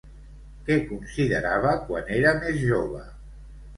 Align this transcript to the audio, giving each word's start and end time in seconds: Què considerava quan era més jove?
Què 0.69 0.77
considerava 0.93 1.75
quan 1.91 2.09
era 2.19 2.33
més 2.43 2.59
jove? 2.65 3.05